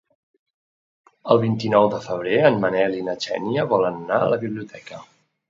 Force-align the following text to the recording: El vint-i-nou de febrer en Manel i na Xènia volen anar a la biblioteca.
El 1.35 1.41
vint-i-nou 1.43 1.89
de 1.95 1.99
febrer 2.05 2.39
en 2.49 2.57
Manel 2.65 2.97
i 3.01 3.05
na 3.11 3.17
Xènia 3.27 3.67
volen 3.75 4.01
anar 4.03 4.19
a 4.23 4.33
la 4.35 4.43
biblioteca. 4.47 5.05